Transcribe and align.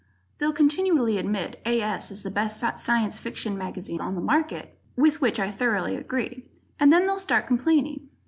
They'll 0.39 0.51
continually 0.51 1.19
admit 1.19 1.61
A. 1.63 1.79
S. 1.79 2.09
is 2.09 2.23
the 2.23 2.31
best 2.31 2.57
Science 2.77 3.19
Fiction 3.19 3.55
mag 3.55 3.79
on 3.99 4.15
the 4.15 4.19
market 4.21 4.75
(with 4.95 5.21
which 5.21 5.39
I 5.39 5.51
thoroughly 5.51 5.95
agree) 5.95 6.49
and 6.79 6.91
then 6.91 7.05
they'll 7.05 7.19
start 7.19 7.45
complaining. 7.45 8.09